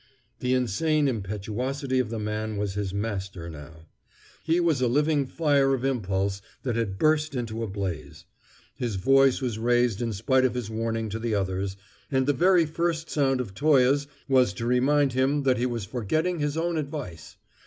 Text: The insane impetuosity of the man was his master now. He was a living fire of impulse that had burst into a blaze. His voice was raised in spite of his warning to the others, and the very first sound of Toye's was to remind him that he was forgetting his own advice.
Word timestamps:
The 0.39 0.55
insane 0.55 1.07
impetuosity 1.07 1.99
of 1.99 2.09
the 2.09 2.17
man 2.17 2.57
was 2.57 2.73
his 2.73 2.91
master 2.91 3.51
now. 3.51 3.85
He 4.43 4.59
was 4.59 4.81
a 4.81 4.87
living 4.87 5.27
fire 5.27 5.75
of 5.75 5.85
impulse 5.85 6.41
that 6.63 6.75
had 6.75 6.97
burst 6.97 7.35
into 7.35 7.61
a 7.61 7.67
blaze. 7.67 8.25
His 8.73 8.95
voice 8.95 9.43
was 9.43 9.59
raised 9.59 10.01
in 10.01 10.11
spite 10.11 10.43
of 10.43 10.55
his 10.55 10.71
warning 10.71 11.07
to 11.09 11.19
the 11.19 11.35
others, 11.35 11.77
and 12.11 12.25
the 12.25 12.33
very 12.33 12.65
first 12.65 13.11
sound 13.11 13.39
of 13.39 13.53
Toye's 13.53 14.07
was 14.27 14.53
to 14.53 14.65
remind 14.65 15.13
him 15.13 15.43
that 15.43 15.59
he 15.59 15.67
was 15.67 15.85
forgetting 15.85 16.39
his 16.39 16.57
own 16.57 16.77
advice. 16.79 17.37